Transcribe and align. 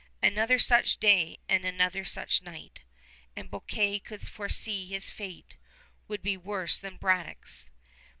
Another 0.23 0.57
such 0.57 0.97
day 0.97 1.37
and 1.47 1.63
another 1.63 2.03
such 2.03 2.41
night, 2.41 2.81
and 3.35 3.51
Bouquet 3.51 3.99
could 3.99 4.21
foresee 4.27 4.87
his 4.87 5.11
fate 5.11 5.57
would 6.07 6.23
be 6.23 6.37
worse 6.37 6.79
than 6.79 6.97
Braddock's. 6.97 7.69